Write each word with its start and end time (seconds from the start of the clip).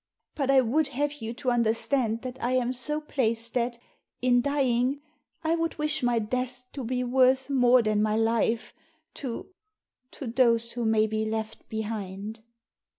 But 0.33 0.49
I 0.49 0.61
would 0.61 0.87
have 0.87 1.21
you 1.21 1.31
to 1.35 1.51
understand 1.51 2.23
that 2.23 2.41
I 2.43 2.53
am 2.53 2.73
so 2.73 2.99
placed 2.99 3.53
that, 3.53 3.77
in 4.19 4.41
dying, 4.41 4.99
I 5.43 5.53
would 5.55 5.77
wish 5.77 6.01
my 6.01 6.17
death 6.17 6.65
to 6.73 6.83
be 6.83 7.03
worth 7.03 7.51
more 7.51 7.83
than 7.83 8.01
my 8.01 8.15
life 8.15 8.73
to— 9.21 9.53
^to 10.13 10.35
those 10.35 10.71
who 10.71 10.85
may 10.85 11.05
be 11.05 11.23
left 11.23 11.69
behind." 11.69 12.39